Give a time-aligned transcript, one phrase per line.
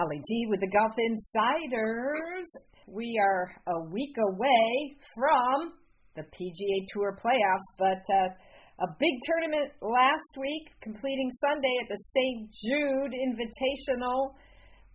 [0.00, 2.48] Holly G with the Golf Insiders.
[2.88, 5.76] We are a week away from
[6.16, 8.32] the PGA Tour playoffs, but uh,
[8.80, 12.48] a big tournament last week, completing Sunday at the St.
[12.48, 14.32] Jude Invitational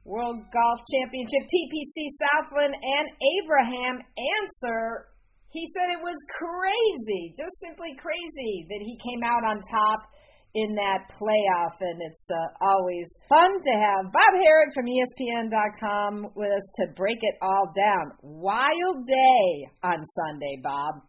[0.05, 1.53] World Golf Championship.
[1.53, 3.05] TPC Southwind and
[3.45, 5.13] Abraham Ancer.
[5.53, 10.09] He said it was crazy, just simply crazy, that he came out on top
[10.55, 16.47] in that playoff, and it's uh, always fun to have Bob Harig from ESPN.com with
[16.47, 18.15] us to break it all down.
[18.23, 19.47] Wild day
[19.83, 21.03] on Sunday, Bob.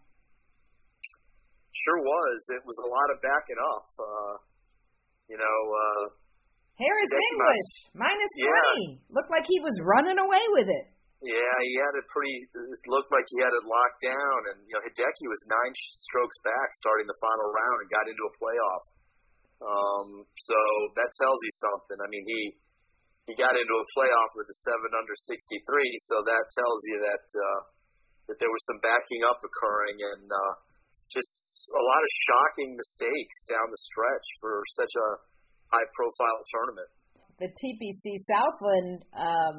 [1.70, 2.40] Sure was.
[2.58, 3.86] It was a lot of backing up.
[3.94, 4.34] Uh,
[5.30, 6.02] you know, uh,
[6.74, 9.14] Harris English minus twenty yeah.
[9.14, 10.86] looked like he was running away with it.
[11.22, 12.34] Yeah, he had it pretty.
[12.34, 16.36] It looked like he had it locked down, and you know, Hideki was nine strokes
[16.42, 18.84] back starting the final round and got into a playoff.
[19.60, 20.58] Um, so
[21.00, 21.98] that tells you something.
[22.00, 22.42] I mean, he
[23.26, 25.58] he got into a playoff with a seven under 63,
[25.98, 27.60] so that tells you that uh,
[28.30, 30.52] that there was some backing up occurring and uh,
[31.10, 31.30] just
[31.74, 35.08] a lot of shocking mistakes down the stretch for such a
[35.74, 36.90] high profile tournament.
[37.42, 39.56] The TPC Southwind um,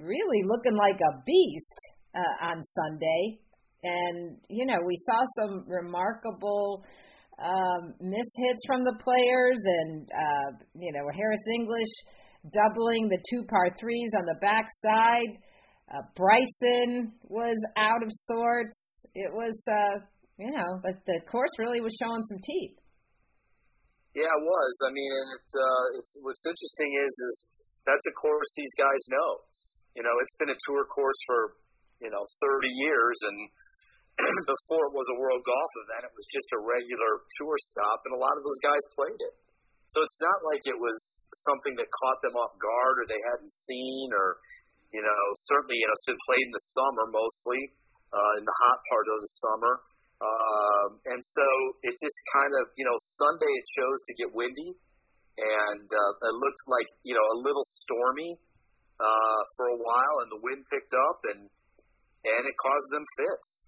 [0.00, 1.78] really looking like a beast
[2.14, 3.40] uh, on Sunday,
[3.82, 6.84] and you know we saw some remarkable
[7.40, 11.92] um, hits from the players, and uh, you know Harris English
[12.52, 15.36] doubling the two par threes on the backside.
[15.90, 19.04] Uh, Bryson was out of sorts.
[19.14, 19.98] It was, uh,
[20.38, 22.78] you know, but the course really was showing some teeth.
[24.14, 24.74] Yeah, it was.
[24.86, 27.36] I mean, it, uh, it's what's interesting is is
[27.86, 29.30] that's a course these guys know.
[29.94, 31.58] You know, it's been a tour course for
[32.02, 33.38] you know 30 years, and
[34.52, 38.12] before it was a world golf event, it was just a regular tour stop, and
[38.16, 39.34] a lot of those guys played it.
[39.90, 40.98] So it's not like it was
[41.50, 44.38] something that caught them off guard or they hadn't seen, or
[44.94, 47.74] you know, certainly you know it's been played in the summer mostly,
[48.14, 49.74] uh, in the hot part of the summer.
[50.20, 51.46] Um, and so
[51.80, 54.76] it just kind of, you know, Sunday it chose to get windy,
[55.40, 58.36] and uh, it looked like, you know, a little stormy
[59.00, 61.48] uh, for a while, and the wind picked up, and
[62.20, 63.64] and it caused them fits.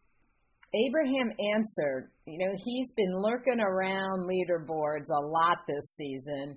[0.74, 6.56] Abraham Ancer, You know, he's been lurking around leaderboards a lot this season.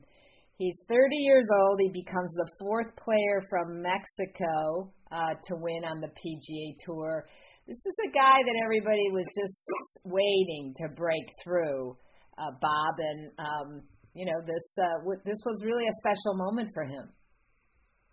[0.58, 1.80] He's 30 years old.
[1.82, 7.28] He becomes the fourth player from Mexico uh, to win on the PGA Tour.
[7.68, 11.98] This is a guy that everybody was just waiting to break through,
[12.38, 13.82] uh, Bob, and um,
[14.14, 17.10] you know this uh, w- this was really a special moment for him.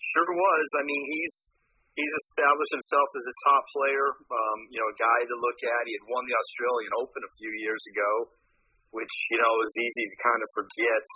[0.00, 0.68] Sure was.
[0.80, 1.36] I mean, he's
[1.96, 5.80] he's established himself as a top player, um, you know, a guy to look at.
[5.88, 8.10] He had won the Australian Open a few years ago,
[8.96, 11.06] which, you know, is easy to kind of forget.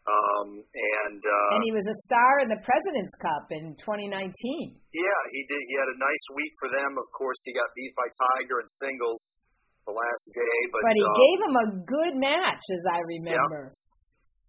[0.00, 4.08] Um, and uh, and he was a star in the President's Cup in 2019.
[4.08, 5.60] Yeah, he did.
[5.68, 6.96] He had a nice week for them.
[6.96, 9.44] Of course, he got beat by Tiger in singles
[9.84, 13.68] the last day, but but he um, gave him a good match, as I remember.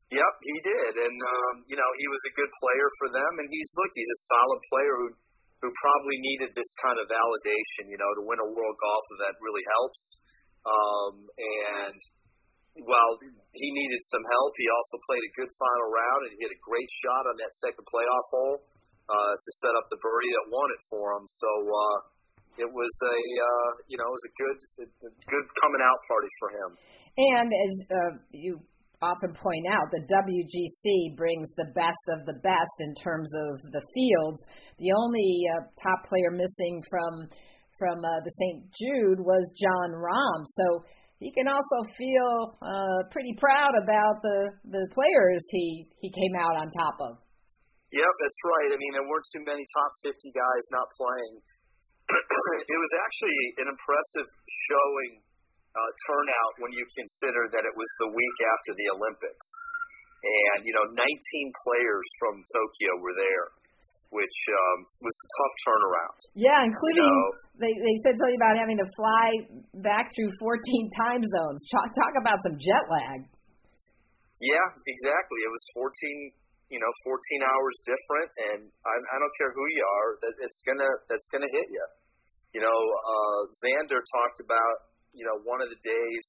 [0.07, 3.31] Yep, yep he did, and um, you know he was a good player for them.
[3.43, 5.07] And he's look, he's a solid player who
[5.61, 7.89] who probably needed this kind of validation.
[7.89, 10.01] You know, to win a world golf event really helps.
[10.61, 11.97] Um, and
[12.85, 16.51] while he needed some help, he also played a good final round and he hit
[16.53, 18.57] a great shot on that second playoff hole
[19.11, 21.23] uh, to set up the birdie that won it for him.
[21.27, 21.97] So uh,
[22.63, 24.57] it was a uh, you know it was a good
[25.07, 26.69] a good coming out party for him.
[27.11, 28.63] And as uh, you
[29.01, 33.81] often point out, the WGC brings the best of the best in terms of the
[33.93, 34.45] fields.
[34.77, 37.29] The only uh, top player missing from
[37.81, 38.69] from uh, the St.
[38.77, 40.85] Jude was Jon Rahm, so
[41.17, 46.61] he can also feel uh, pretty proud about the the players he he came out
[46.61, 47.17] on top of.
[47.91, 48.69] Yep, that's right.
[48.71, 51.33] I mean, there weren't too many top 50 guys not playing.
[52.71, 55.11] it was actually an impressive showing
[55.71, 59.47] uh, turnout when you consider that it was the week after the Olympics.
[60.21, 63.47] And, you know, 19 players from Tokyo were there,
[64.13, 66.19] which um, was a tough turnaround.
[66.37, 67.25] Yeah, including, know,
[67.57, 69.27] they, they said something about having to fly
[69.81, 70.61] back through 14
[70.93, 71.65] time zones.
[71.73, 73.25] Talk, talk about some jet lag.
[74.41, 75.39] Yeah, exactly.
[75.41, 76.37] It was 14
[76.71, 80.63] you know 14 hours different and I, I don't care who you are that it's
[80.63, 81.85] gonna that's gonna hit you
[82.55, 86.27] you know uh xander talked about you know, one of the days,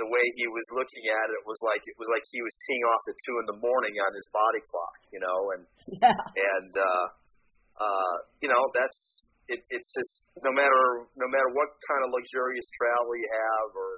[0.00, 2.84] the way he was looking at it was like it was like he was teeing
[2.88, 5.62] off at two in the morning on his body clock, you know, and
[6.00, 6.16] yeah.
[6.16, 7.06] and uh,
[7.76, 12.68] uh, you know that's it, it's just no matter no matter what kind of luxurious
[12.72, 13.92] travel you have or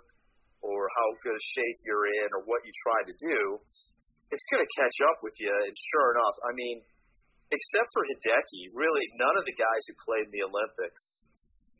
[0.64, 3.60] or how good a shape you're in or what you try to do,
[4.32, 5.52] it's going to catch up with you.
[5.52, 6.80] And sure enough, I mean,
[7.52, 11.04] except for Hideki, really none of the guys who played in the Olympics,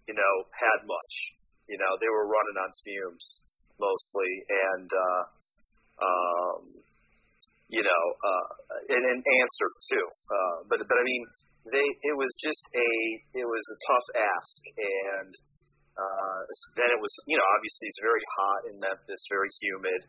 [0.05, 1.13] you know, had much.
[1.69, 3.27] You know, they were running on fumes
[3.81, 5.23] mostly, and uh,
[6.05, 6.61] um,
[7.69, 8.49] you know, uh,
[8.93, 10.07] and, and Ancer too.
[10.31, 11.25] Uh, but but I mean,
[11.73, 12.91] they it was just a
[13.33, 15.33] it was a tough ask, and
[15.97, 16.41] uh,
[16.77, 20.01] then it was you know obviously it's very hot in Memphis, very humid,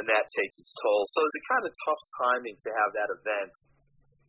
[0.00, 1.04] and that takes its toll.
[1.12, 3.54] So it's a kind of tough timing to have that event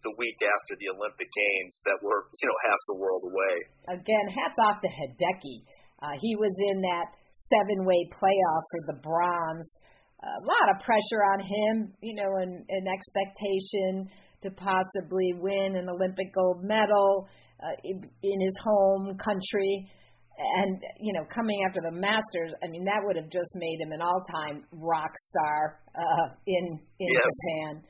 [0.04, 3.56] the week after the Olympic Games that were you know half the world away.
[3.96, 5.63] Again, hats off to Hideki.
[6.02, 9.80] Uh, he was in that seven-way playoff for the bronze
[10.24, 14.10] a lot of pressure on him, you know, and an expectation
[14.42, 17.28] to possibly win an Olympic gold medal
[17.62, 19.90] uh, in, in his home country.
[20.38, 23.92] And, you know, coming after the Masters, I mean, that would have just made him
[23.92, 27.24] an all time rock star uh, in, in yes.
[27.26, 27.84] Japan.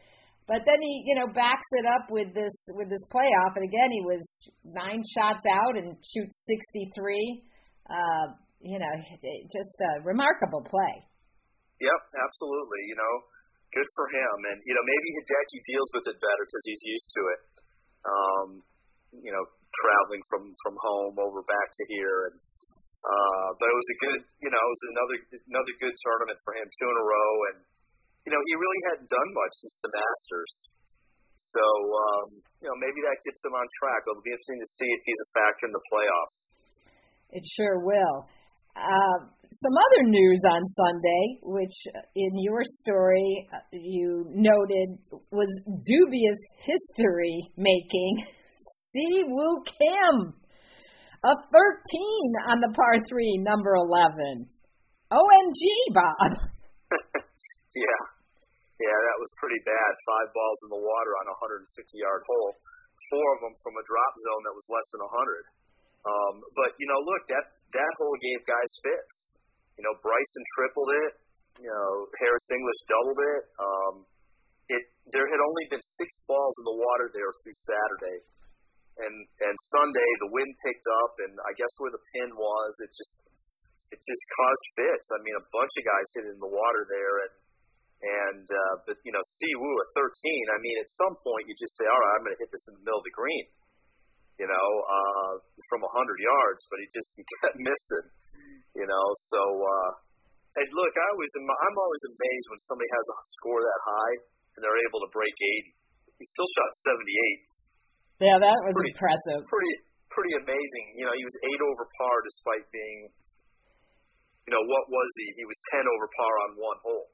[0.48, 3.92] But then he, you know, backs it up with this with this playoff, and again
[3.92, 4.24] he was
[4.64, 7.44] nine shots out and shoots 63.
[7.88, 8.94] Uh, you know,
[9.48, 10.96] just a remarkable play.
[11.80, 12.82] Yep, absolutely.
[12.90, 13.14] You know,
[13.72, 14.36] good for him.
[14.52, 17.42] And you know, maybe Hideki deals with it better because he's used to it.
[18.08, 18.48] Um,
[19.24, 23.90] you know, traveling from from home over back to here, and uh, but it was
[23.94, 25.18] a good, you know, it was another
[25.54, 27.58] another good tournament for him, two in a row, and
[28.28, 30.54] you know, he really hadn't done much since the Masters.
[31.38, 32.28] So, um,
[32.60, 34.04] you know, maybe that gets him on track.
[34.04, 36.38] It'll be interesting to see if he's a factor in the playoffs.
[37.38, 38.26] It sure will.
[38.74, 41.24] Uh, some other news on Sunday,
[41.54, 41.78] which
[42.18, 44.90] in your story uh, you noted
[45.30, 45.46] was
[45.86, 48.26] dubious history making.
[48.90, 50.34] Si Woo Kim,
[51.30, 54.18] a 13 on the par 3, number 11.
[55.14, 55.62] OMG,
[55.94, 56.42] Bob.
[57.78, 58.02] yeah.
[58.82, 59.92] Yeah, that was pretty bad.
[60.10, 61.70] Five balls in the water on a 160
[62.02, 62.58] yard hole.
[63.14, 65.57] Four of them from a drop zone that was less than 100.
[66.08, 67.46] Um, but you know, look, that
[67.76, 69.36] that hole gave guys fits.
[69.76, 71.12] You know, Bryson tripled it.
[71.60, 73.44] You know, Harris English doubled it.
[73.60, 73.96] Um,
[74.72, 78.18] it there had only been six balls in the water there through Saturday,
[79.04, 82.92] and and Sunday the wind picked up, and I guess where the pin was, it
[82.96, 83.14] just
[83.92, 85.08] it just caused fits.
[85.12, 87.34] I mean, a bunch of guys hit in the water there, and
[87.98, 90.56] and uh, but you know, Si Woo at 13.
[90.56, 92.70] I mean, at some point you just say, all right, I'm going to hit this
[92.70, 93.50] in the middle of the green
[94.38, 95.34] you know, uh,
[95.70, 98.06] from a hundred yards, but he just he kept missing,
[98.78, 99.06] you know.
[99.34, 99.92] So, uh,
[100.62, 104.16] and look, I always I'm always amazed when somebody has a score that high
[104.58, 105.74] and they're able to break 80.
[106.18, 106.70] He still shot
[108.18, 108.26] 78.
[108.26, 109.46] Yeah, that was pretty, impressive.
[109.46, 109.74] Pretty
[110.10, 110.86] pretty amazing.
[110.98, 113.14] You know, he was eight over par despite being,
[114.50, 115.28] you know, what was he?
[115.38, 117.10] He was 10 over par on one hole.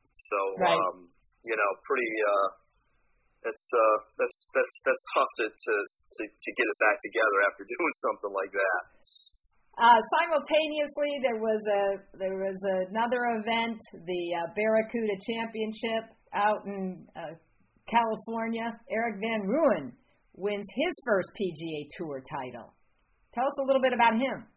[0.00, 0.72] So, right.
[0.72, 1.12] um,
[1.44, 2.08] you know, pretty.
[2.24, 2.67] Uh,
[3.44, 7.62] that's uh, that's that's that's tough to, to to to get us back together after
[7.74, 8.82] doing something like that.
[9.78, 11.82] Uh, simultaneously, there was a
[12.18, 12.58] there was
[12.90, 17.38] another event, the uh, Barracuda Championship out in uh,
[17.86, 18.74] California.
[18.90, 19.94] Erik van Rooyen
[20.34, 22.74] wins his first PGA Tour title.
[23.34, 24.50] Tell us a little bit about him.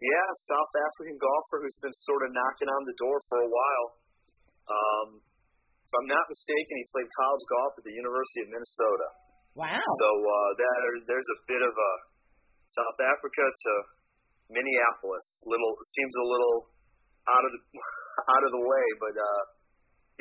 [0.00, 3.88] Yeah, South African golfer who's been sort of knocking on the door for a while.
[4.66, 5.08] Um,
[5.90, 9.08] if I'm not mistaken, he played college golf at the University of Minnesota.
[9.58, 9.82] Wow.
[9.82, 10.78] So uh, that
[11.10, 11.92] there's a bit of a
[12.70, 13.72] South Africa to
[14.54, 15.26] Minneapolis.
[15.50, 16.70] Little seems a little
[17.26, 17.62] out of the
[18.38, 19.42] out of the way, but uh,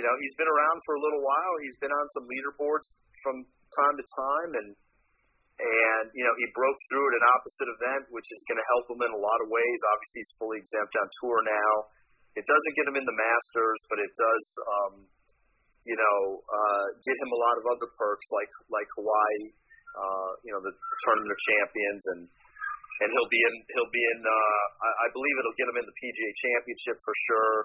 [0.01, 1.53] you know he's been around for a little while.
[1.61, 3.45] He's been on some leaderboards from
[3.77, 8.25] time to time, and and you know he broke through at an opposite event, which
[8.33, 9.79] is going to help him in a lot of ways.
[9.93, 11.73] Obviously, he's fully exempt on tour now.
[12.33, 14.45] It doesn't get him in the Masters, but it does.
[14.65, 14.93] Um,
[15.89, 19.41] you know, uh, get him a lot of other perks like like Hawaii,
[19.97, 20.69] uh, you know, the,
[21.01, 22.21] tournament of champions, and
[23.01, 24.19] and he'll be in he'll be in.
[24.21, 27.57] Uh, I, I believe it'll get him in the PGA Championship for sure.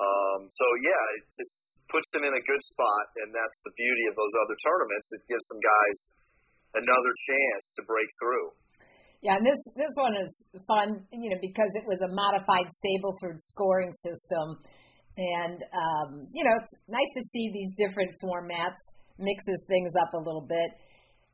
[0.00, 4.08] Um, so yeah, it just puts him in a good spot, and that's the beauty
[4.08, 5.12] of those other tournaments.
[5.20, 5.98] It gives some guys
[6.80, 8.56] another chance to break through.
[9.20, 10.32] Yeah, and this this one is
[10.64, 14.64] fun, you know, because it was a modified Stableford scoring system
[15.16, 18.80] and, um, you know, it's nice to see these different formats,
[19.18, 20.70] mixes things up a little bit.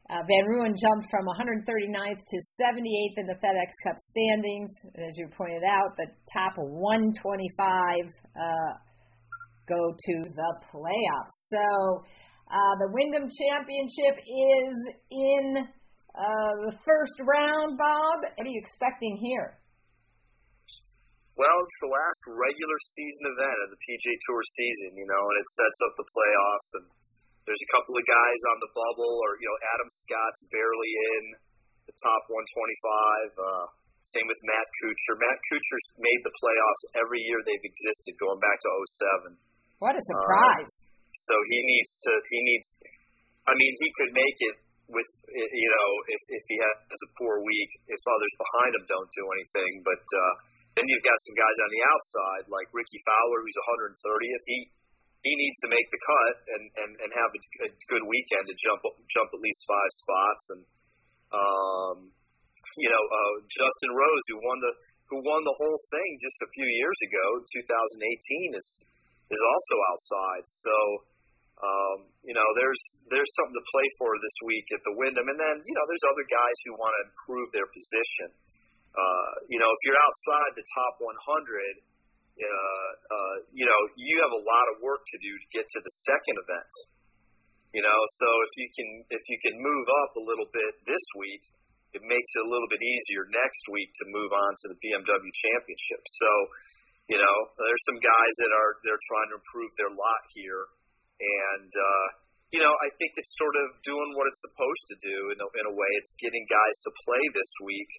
[0.08, 4.70] Uh, Van Rooyen jumped from 139th to 78th in the FedEx Cup standings.
[4.94, 8.72] As you pointed out, the top 125 uh,
[9.68, 11.34] go to the playoffs.
[11.50, 12.04] So
[12.46, 15.66] uh, the Wyndham Championship is in
[16.14, 18.30] uh, the first round, Bob.
[18.36, 19.58] What are you expecting here?
[21.36, 25.36] Well, it's the last regular season event of the PGA Tour season, you know, and
[25.36, 26.70] it sets up the playoffs.
[26.80, 26.86] And
[27.44, 31.24] there's a couple of guys on the bubble, or you know, Adam Scott's barely in
[31.92, 32.40] the top 125.
[33.36, 33.66] Uh,
[34.08, 35.14] same with Matt Kuchar.
[35.20, 38.70] Matt Kuchar's made the playoffs every year they've existed, going back to
[39.28, 39.36] 07.
[39.76, 40.72] What a surprise!
[40.72, 42.12] Uh, so he needs to.
[42.32, 42.68] He needs.
[43.44, 44.56] I mean, he could make it
[44.88, 49.10] with you know if if he has a poor week, if others behind him don't
[49.12, 49.72] do anything.
[49.84, 50.34] But uh,
[50.76, 53.58] then you've got some guys on the outside like Rickie Fowler, who's
[53.96, 54.44] 130th.
[54.46, 54.58] He
[55.24, 58.54] he needs to make the cut and and, and have a, a good weekend to
[58.54, 60.44] jump jump at least five spots.
[60.52, 60.62] And
[61.32, 61.96] um,
[62.76, 64.72] you know uh, Justin Rose, who won the
[65.08, 67.26] who won the whole thing just a few years ago,
[67.64, 68.68] 2018, is
[69.32, 70.44] is also outside.
[70.44, 70.76] So
[71.56, 75.40] um, you know, there's there's something to play for this week at the Wyndham, and
[75.40, 78.28] then you know, there's other guys who want to improve their position.
[78.96, 84.32] Uh, you know, if you're outside the top 100, uh, uh, you know, you have
[84.32, 86.72] a lot of work to do to get to the second event.
[87.76, 91.04] You know, so if you can if you can move up a little bit this
[91.20, 91.44] week,
[91.92, 95.28] it makes it a little bit easier next week to move on to the BMW
[95.28, 96.00] Championship.
[96.24, 96.30] So,
[97.12, 100.72] you know, there's some guys that are they're trying to improve their lot here
[101.20, 102.08] and uh,
[102.54, 105.48] you know, I think it's sort of doing what it's supposed to do in a,
[105.60, 105.90] in a way.
[105.98, 107.90] It's getting guys to play this week.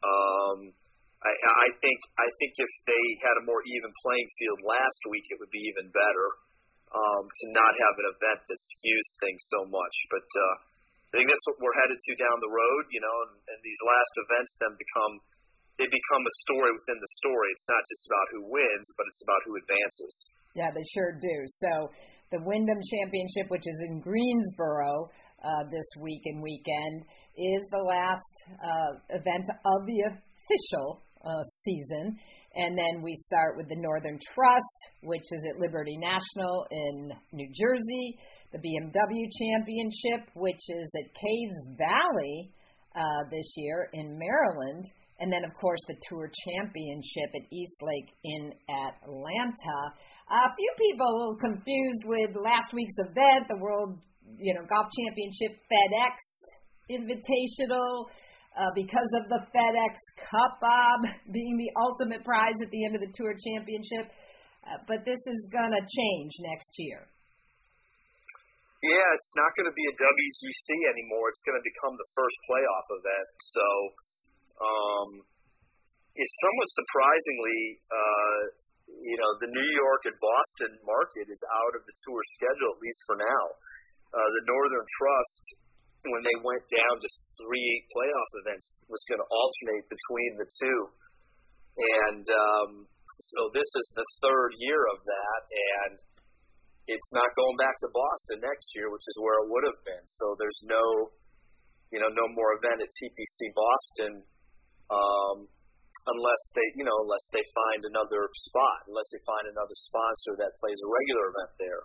[0.00, 0.72] Um,
[1.20, 5.28] I, I think I think if they had a more even playing field last week,
[5.28, 6.28] it would be even better
[6.90, 9.96] um, to not have an event that skews things so much.
[10.08, 10.54] But uh,
[11.12, 12.84] I think that's what we're headed to down the road.
[12.88, 15.12] You know, and, and these last events then become
[15.76, 17.48] they become a story within the story.
[17.52, 20.14] It's not just about who wins, but it's about who advances.
[20.56, 21.36] Yeah, they sure do.
[21.60, 21.92] So
[22.32, 25.12] the Wyndham Championship, which is in Greensboro
[25.44, 27.04] uh, this week and weekend,
[27.36, 32.18] is the last uh, event of the official uh, season.
[32.54, 37.48] And then we start with the Northern Trust, which is at Liberty National in New
[37.54, 38.18] Jersey,
[38.52, 42.50] the BMW Championship, which is at Caves Valley
[42.96, 44.84] uh, this year in Maryland,
[45.20, 49.78] and then, of course, the Tour Championship at East Lake in Atlanta.
[50.30, 53.98] A few people confused with last week's event, the World
[54.38, 56.18] you know Golf Championship FedEx
[56.90, 58.10] Invitational,
[58.58, 59.94] uh, because of the FedEx
[60.26, 64.10] Cup Bob being the ultimate prize at the end of the Tour Championship.
[64.60, 67.06] Uh, but this is going to change next year.
[68.80, 71.28] Yeah, it's not going to be a WGC anymore.
[71.28, 73.36] It's going to become the first playoff event.
[73.38, 73.66] So,
[74.56, 75.08] um,
[76.16, 77.60] it's somewhat surprisingly,
[77.92, 78.40] uh,
[79.04, 82.80] you know, the New York and Boston market is out of the tour schedule, at
[82.80, 83.44] least for now.
[84.10, 85.42] Uh, the Northern Trust,
[86.10, 87.08] when they went down to
[87.42, 90.80] three playoff events, was going to alternate between the two.
[92.04, 92.70] And um,
[93.06, 95.94] so this is the third year of that, and
[96.90, 100.04] it's not going back to Boston next year, which is where it would have been.
[100.06, 101.14] So there's no,
[101.94, 104.12] you know, no more event at TPC Boston.
[104.90, 105.46] Um,
[106.08, 110.56] unless they, you know, unless they find another spot, unless they find another sponsor that
[110.58, 111.82] plays a regular event there.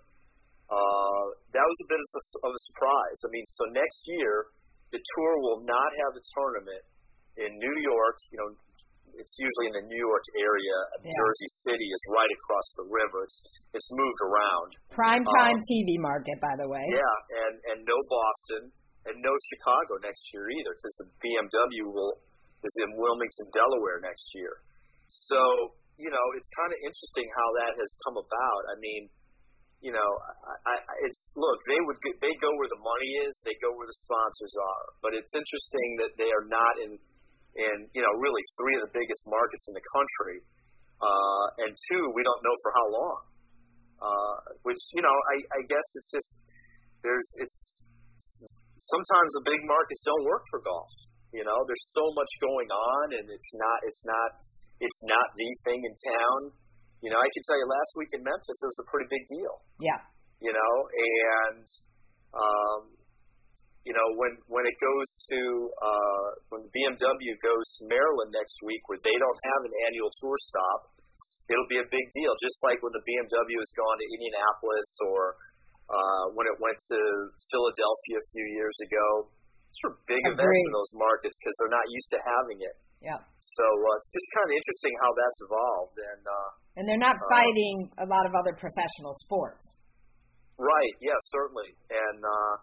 [0.65, 3.19] Uh, that was a bit of a, of a surprise.
[3.21, 4.49] I mean, so next year
[4.89, 6.83] the tour will not have a tournament
[7.37, 8.17] in New York.
[8.33, 8.49] You know,
[9.13, 10.77] it's usually in the New York area.
[11.05, 11.13] Yeah.
[11.13, 13.23] Jersey City is right across the river.
[13.29, 13.39] It's
[13.77, 14.69] it's moved around.
[14.89, 16.83] Prime time um, TV market, by the way.
[16.89, 18.73] Yeah, and and no Boston
[19.05, 22.17] and no Chicago next year either, because the BMW will
[22.65, 24.65] is in Wilmington, Delaware next year.
[25.05, 25.37] So,
[26.01, 28.61] you know, it's kind of interesting how that has come about.
[28.73, 29.05] I mean,
[29.85, 30.11] you know,
[30.65, 33.85] I, I, it's look, they would they go where the money is, they go where
[33.85, 34.85] the sponsors are.
[35.05, 36.97] But it's interesting that they are not in
[37.53, 40.37] in you know really three of the biggest markets in the country,
[41.05, 43.21] uh, and two, we don't know for how long.
[44.01, 46.29] Uh, which you know, I, I guess it's just
[47.05, 47.85] there's it's
[48.81, 50.89] sometimes the big markets don't work for golf.
[51.29, 54.29] You know, there's so much going on, and it's not it's not
[54.81, 56.39] it's not the thing in town.
[57.05, 59.23] You know, I can tell you last week in Memphis it was a pretty big
[59.29, 59.55] deal.
[59.77, 60.01] Yeah.
[60.41, 61.65] You know, and
[62.33, 62.81] um,
[63.85, 68.81] you know when when it goes to uh, when BMW goes to Maryland next week,
[68.89, 70.89] where they don't have an annual tour stop,
[71.53, 72.33] it'll be a big deal.
[72.41, 75.21] Just like when the BMW has gone to Indianapolis or
[75.93, 76.99] uh, when it went to
[77.53, 79.29] Philadelphia a few years ago
[79.81, 80.39] sort of big Agreed.
[80.39, 82.75] events in those markets because they're not used to having it.
[83.01, 83.19] Yeah.
[83.39, 86.49] So uh, it's just kind of interesting how that's evolved, and uh,
[86.79, 89.75] and they're not uh, fighting a lot of other professional sports.
[90.57, 90.95] Right.
[91.03, 91.19] Yeah.
[91.35, 91.75] Certainly.
[91.91, 92.53] And uh,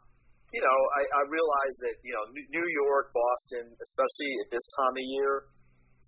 [0.53, 4.97] you know, I, I realize that you know New York, Boston, especially at this time
[4.97, 5.49] of year,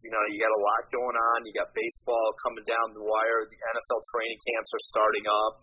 [0.03, 1.37] you know, you got a lot going on.
[1.47, 3.47] You got baseball coming down the wire.
[3.47, 5.55] The NFL training camps are starting up.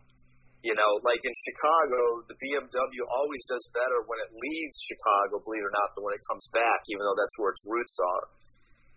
[0.62, 5.65] You know, like in Chicago, the BMW always does better when it leaves Chicago, believe
[5.65, 8.24] it or not, than when it comes back, even though that's where its roots are.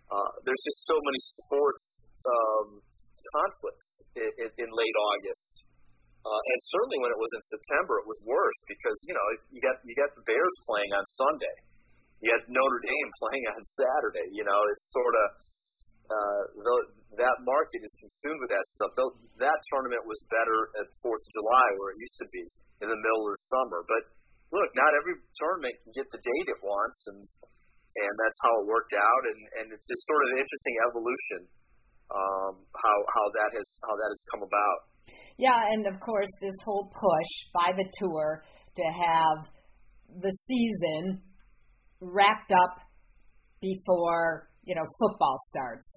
[0.05, 1.85] Uh, there's just so many sports
[2.25, 2.67] um,
[3.41, 5.65] conflicts in, in, in late August.
[6.25, 9.61] Uh, and certainly when it was in September, it was worse because you know you
[9.61, 11.55] got you got the Bears playing on Sunday,
[12.25, 14.27] you had Notre Dame playing on Saturday.
[14.33, 15.25] You know, it's sort of
[16.09, 16.75] uh, the,
[17.21, 18.91] that market is consumed with that stuff.
[18.97, 22.43] Though that tournament was better at Fourth of July, where it used to be
[22.81, 23.79] in the middle of the summer.
[23.85, 24.03] But
[24.49, 27.21] look, not every tournament can get the date it wants, and
[27.93, 29.23] and that's how it worked out.
[29.29, 31.39] And and it's just sort of an interesting evolution
[32.13, 34.79] um, how how that has how that has come about.
[35.37, 38.43] Yeah, and of course, this whole push by the tour
[38.77, 39.49] to have
[40.21, 41.21] the season
[41.99, 42.77] wrapped up
[43.61, 45.89] before you know football starts.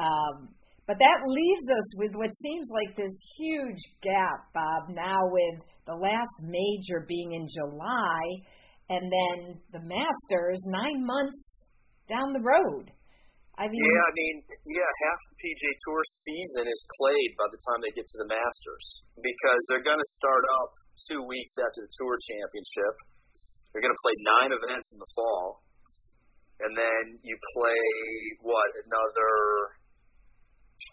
[0.00, 0.54] Um,
[0.86, 4.90] but that leaves us with what seems like this huge gap, Bob.
[4.90, 8.20] Now with the last major being in July,
[8.90, 11.66] and then the Masters nine months
[12.08, 12.90] down the road.
[13.60, 17.60] I mean, yeah, I mean, yeah, half the PGA Tour season is played by the
[17.68, 18.86] time they get to the Masters
[19.20, 20.72] because they're going to start up
[21.12, 22.94] two weeks after the Tour Championship.
[23.70, 25.62] They're going to play nine events in the fall
[26.62, 27.84] and then you play
[28.40, 29.34] what another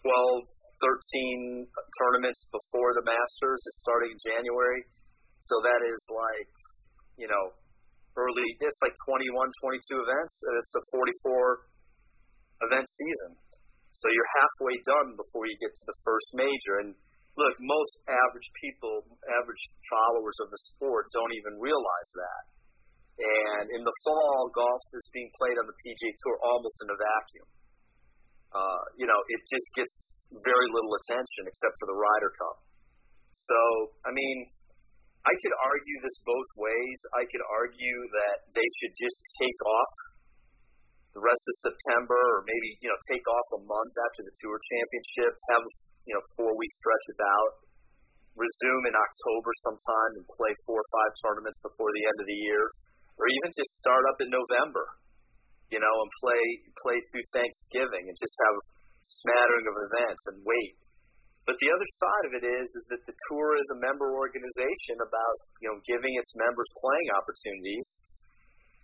[0.02, 0.42] 12,
[0.82, 1.66] 13
[1.98, 4.82] tournaments before the Masters is starting in January.
[5.38, 6.50] So that is like,
[7.18, 7.54] you know,
[8.20, 8.48] early.
[8.60, 13.32] It's like 21, 22 events, and it's a 44 event season.
[13.90, 16.84] So you're halfway done before you get to the first major.
[16.84, 16.94] And
[17.34, 19.02] look, most average people,
[19.40, 22.42] average followers of the sport, don't even realize that.
[23.20, 26.96] And in the fall, golf is being played on the PGA Tour almost in a
[26.96, 27.48] vacuum.
[28.50, 32.58] Uh, you know, it just gets very little attention except for the Ryder Cup.
[33.30, 33.58] So,
[34.02, 34.46] I mean,
[35.26, 36.98] I could argue this both ways.
[37.12, 39.92] I could argue that they should just take off
[41.12, 44.56] the rest of September, or maybe you know take off a month after the Tour
[44.56, 45.64] Championship, have
[46.08, 47.50] you know four week stretch without,
[48.38, 52.40] resume in October sometime, and play four or five tournaments before the end of the
[52.40, 52.64] year
[53.20, 54.96] or even just start up in November,
[55.68, 56.44] you know, and play
[56.80, 58.64] play through Thanksgiving and just have a
[59.04, 60.79] smattering of events and wait.
[61.50, 65.02] But the other side of it is is that the tour is a member organization
[65.02, 67.90] about you know giving its members playing opportunities,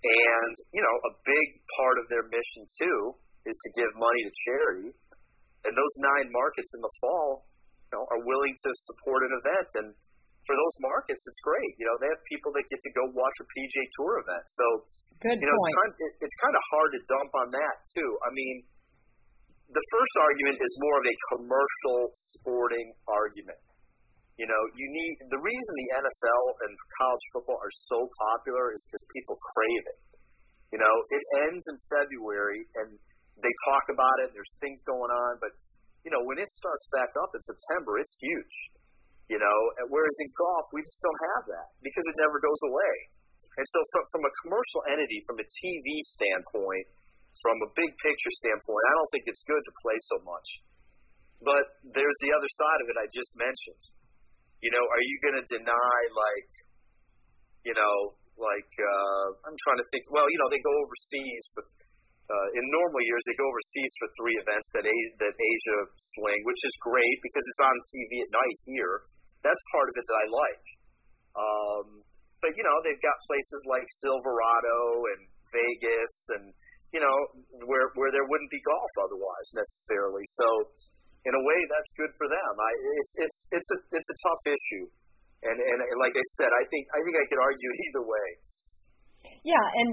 [0.02, 1.48] and you know a big
[1.78, 3.14] part of their mission too
[3.46, 4.90] is to give money to charity,
[5.62, 7.46] and those nine markets in the fall
[7.86, 9.88] you know, are willing to support an event and
[10.46, 11.74] for those markets, it's great.
[11.74, 14.46] You know, they have people that get to go watch a PGA Tour event.
[14.46, 14.66] So,
[15.18, 15.74] Good you know, point.
[15.74, 18.10] It's, kind, it, it's kind of hard to dump on that too.
[18.22, 18.62] I mean,
[19.66, 23.58] the first argument is more of a commercial sporting argument.
[24.38, 28.04] You know, you need the reason the NFL and college football are so
[28.36, 30.00] popular is because people crave it.
[30.76, 33.00] You know, it ends in February and
[33.40, 34.26] they talk about it.
[34.30, 35.56] and There's things going on, but
[36.04, 38.56] you know, when it starts back up in September, it's huge.
[39.26, 39.58] You know,
[39.90, 42.94] whereas in golf we just don't have that because it never goes away.
[43.56, 46.86] And so, from, from a commercial entity, from a TV standpoint,
[47.42, 50.48] from a big picture standpoint, I don't think it's good to play so much.
[51.44, 53.82] But there's the other side of it I just mentioned.
[54.64, 56.50] You know, are you going to deny like,
[57.68, 57.96] you know,
[58.40, 60.08] like uh, I'm trying to think.
[60.12, 61.64] Well, you know, they go overseas for
[62.26, 65.78] uh, in normal years, they go overseas for three events that, A- that Asia
[66.18, 68.94] swing, which is great because it's on TV at night here.
[69.46, 70.66] That's part of it that I like.
[71.38, 71.86] Um,
[72.42, 75.22] but you know, they've got places like Silverado and
[75.54, 76.44] Vegas, and
[76.96, 77.18] you know,
[77.68, 80.24] where where there wouldn't be golf otherwise necessarily.
[80.24, 80.48] So,
[81.28, 82.52] in a way, that's good for them.
[82.56, 84.84] I, it's it's it's a it's a tough issue,
[85.44, 88.28] and and like I said, I think I think I could argue either way.
[89.44, 89.90] Yeah, and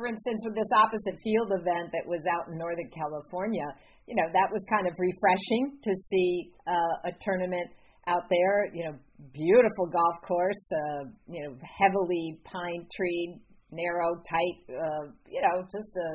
[0.00, 3.68] for instance, with this opposite field event that was out in Northern California,
[4.08, 7.68] you know, that was kind of refreshing to see uh, a tournament
[8.08, 8.72] out there.
[8.72, 8.96] You know,
[9.36, 15.92] beautiful golf course, uh, you know, heavily pine tree, narrow, tight, uh, you know, just
[15.92, 16.08] a,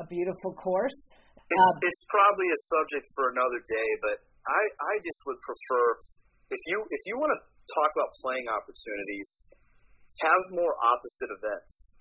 [0.00, 0.96] a beautiful course.
[1.36, 4.16] It's, uh, it's probably a subject for another day, but
[4.48, 5.84] I, I just would prefer
[6.50, 9.28] if you if you want to talk about playing opportunities,
[10.24, 11.94] have more opposite events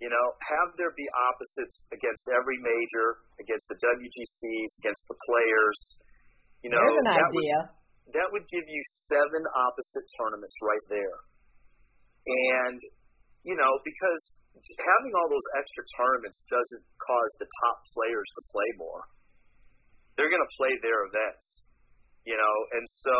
[0.00, 5.78] you know, have there be opposites against every major, against the WGCs, against the players.
[6.60, 7.56] You know, There's an that idea.
[7.64, 11.16] Would, that would give you seven opposite tournaments right there.
[12.28, 12.78] And,
[13.48, 14.22] you know, because
[14.56, 19.02] having all those extra tournaments doesn't cause the top players to play more.
[20.16, 21.68] They're going to play their events,
[22.24, 23.16] you know, and so,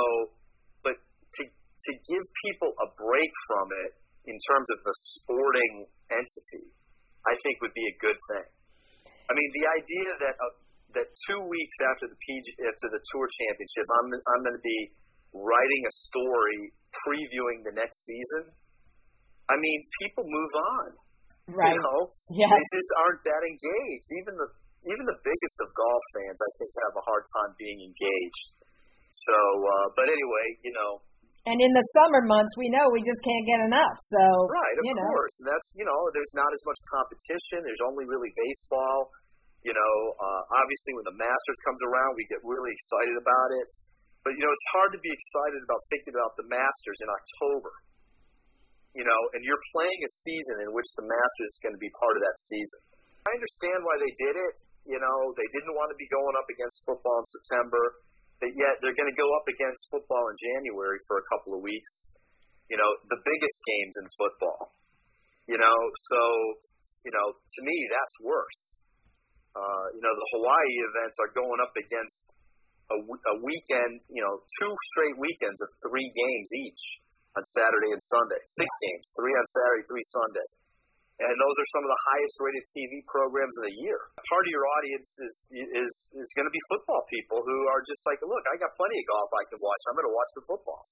[0.81, 3.93] but to to give people a break from it
[4.33, 6.73] in terms of the sporting entity,
[7.29, 8.49] I think would be a good thing.
[9.29, 10.55] I mean, the idea that uh,
[10.97, 14.81] that two weeks after the PG, after the Tour Championship, I'm I'm going to be
[15.37, 16.73] writing a story
[17.05, 18.57] previewing the next season.
[19.53, 21.06] I mean, people move on.
[21.47, 21.71] Right.
[21.71, 22.51] You know, yes.
[22.51, 24.09] they just aren't that engaged.
[24.19, 24.49] Even the
[24.87, 28.47] even the biggest of golf fans, I think, have a hard time being engaged.
[29.11, 31.03] So, uh, but anyway, you know.
[31.47, 33.97] And in the summer months, we know we just can't get enough.
[34.11, 35.07] So right, of you know.
[35.07, 37.63] course, and that's you know, there's not as much competition.
[37.63, 39.15] There's only really baseball.
[39.63, 43.71] You know, uh, obviously when the Masters comes around, we get really excited about it.
[44.27, 47.71] But you know, it's hard to be excited about thinking about the Masters in October.
[48.97, 51.93] You know, and you're playing a season in which the Masters is going to be
[52.01, 52.81] part of that season.
[53.29, 54.57] I understand why they did it.
[54.89, 57.83] You know, they didn't want to be going up against football in September,
[58.41, 61.61] but yet they're going to go up against football in January for a couple of
[61.61, 62.17] weeks.
[62.71, 64.73] You know, the biggest games in football.
[65.51, 65.79] You know,
[66.11, 66.21] so
[67.05, 68.63] you know, to me, that's worse.
[69.55, 72.35] Uh, you know, the Hawaii events are going up against
[72.91, 74.07] a, a weekend.
[74.11, 76.83] You know, two straight weekends of three games each
[77.37, 78.41] on Saturday and Sunday.
[78.49, 80.49] Six games, three on Saturday, three Sunday.
[81.17, 83.97] And those are some of the highest rated TV programs of the year.
[84.21, 88.05] Part of your audience is is is going to be football people who are just
[88.05, 89.81] like, look, I got plenty of golf I can watch.
[89.89, 90.83] I'm going to watch the football.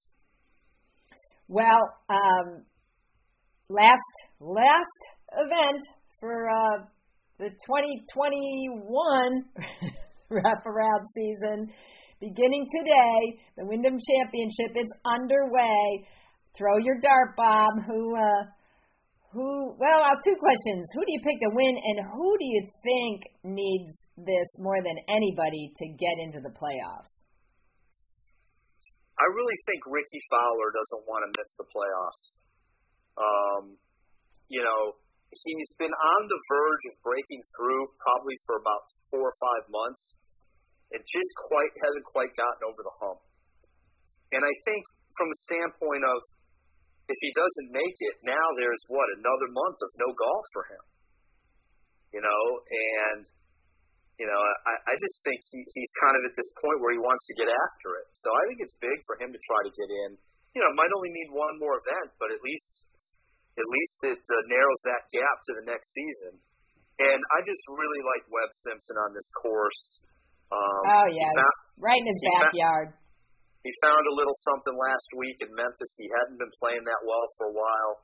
[1.45, 2.49] Well, um,
[3.69, 5.01] last last
[5.37, 5.83] event
[6.17, 6.89] for uh,
[7.37, 8.81] the 2021
[10.33, 11.69] wraparound season,
[12.17, 16.09] beginning today, the Wyndham Championship is underway
[16.57, 17.83] throw your dart, Bob.
[17.87, 18.43] Who, uh,
[19.33, 19.75] who?
[19.79, 20.87] Well, uh, two questions.
[20.95, 24.95] Who do you pick to win, and who do you think needs this more than
[25.09, 27.25] anybody to get into the playoffs?
[29.15, 32.25] I really think Rickie Fowler doesn't want to miss the playoffs.
[33.15, 33.65] Um,
[34.51, 34.99] you know,
[35.31, 40.19] he's been on the verge of breaking through probably for about four or five months.
[40.91, 43.21] It just quite hasn't quite gotten over the hump.
[44.35, 44.83] And I think
[45.15, 46.19] from a standpoint of
[47.09, 50.85] if he doesn't make it, now there's what another month of no golf for him.
[52.17, 53.23] You know, and
[54.19, 57.03] you know, I, I just think he, he's kind of at this point where he
[57.03, 58.07] wants to get after it.
[58.15, 60.11] So I think it's big for him to try to get in.
[60.55, 62.87] You know, it might only mean one more event, but at least
[63.59, 66.39] at least it uh, narrows that gap to the next season.
[67.03, 70.07] And I just really like Webb Simpson on this course.
[70.55, 72.95] Um, oh yeah, found, right in his backyard.
[72.95, 73.04] Found,
[73.65, 75.97] he found a little something last week in Memphis.
[75.97, 77.95] He hadn't been playing that well for a while.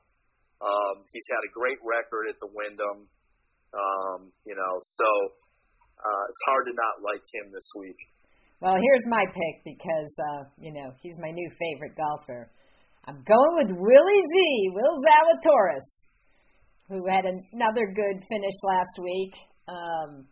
[0.61, 3.05] Um, he's had a great record at the Wyndham.
[3.71, 5.09] Um, you know, so
[6.01, 8.01] uh, it's hard to not like him this week.
[8.57, 12.49] Well, here's my pick because uh, you know he's my new favorite golfer.
[13.05, 15.89] I'm going with Willie Z, Will Zalatoris,
[16.89, 19.33] who had another good finish last week,
[19.69, 20.25] um,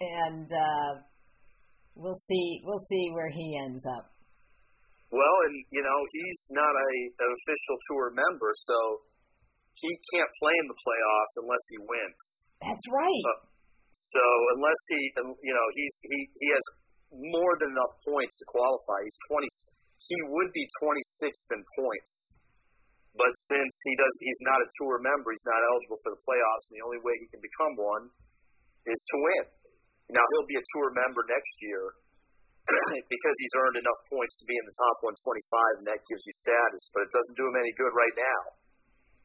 [0.00, 1.00] and uh,
[1.94, 4.13] we'll see we'll see where he ends up.
[5.14, 9.06] Well, and you know he's not a an official tour member, so
[9.78, 12.24] he can't play in the playoffs unless he wins.
[12.58, 13.24] That's right.
[13.30, 13.46] Uh,
[13.94, 14.24] so
[14.58, 15.00] unless he,
[15.38, 16.66] you know, he's he he has
[17.14, 19.06] more than enough points to qualify.
[19.06, 19.46] He's twenty.
[20.02, 22.34] He would be twenty sixth in points,
[23.14, 25.30] but since he does, he's not a tour member.
[25.30, 28.10] He's not eligible for the playoffs, and the only way he can become one
[28.90, 29.44] is to win.
[30.10, 32.02] Now he'll be a tour member next year
[33.12, 36.34] because he's earned enough points to be in the top 125, and that gives you
[36.40, 36.88] status.
[36.96, 38.40] But it doesn't do him any good right now.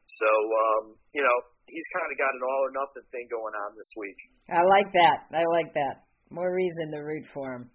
[0.06, 1.36] So um, you know
[1.70, 4.20] he's kind of got an all or nothing thing going on this week.
[4.50, 5.30] I like that.
[5.30, 6.10] I like that.
[6.30, 7.70] More reason to root for him.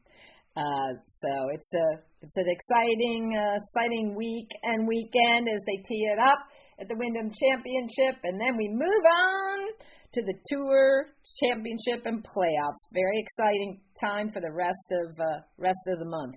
[0.56, 1.88] Uh, so it's a
[2.22, 6.40] it's an exciting uh, exciting week and weekend as they tee it up
[6.80, 9.60] at the Wyndham Championship, and then we move on
[10.16, 11.12] to the Tour
[11.44, 12.80] Championship and playoffs.
[12.96, 16.36] Very exciting time for the rest of uh, rest of the month.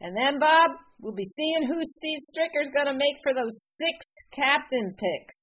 [0.00, 3.96] And then Bob, we'll be seeing who Steve Stricker's going to make for those six
[4.36, 5.36] captain picks.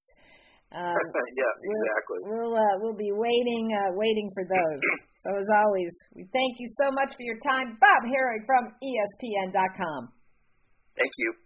[0.72, 0.94] Um,
[1.42, 2.20] yeah, exactly.
[2.30, 4.82] We'll we'll, uh, we'll be waiting uh, waiting for those.
[5.26, 10.14] so as always, we thank you so much for your time, Bob Harig from ESPN.com.
[10.96, 11.41] Thank you.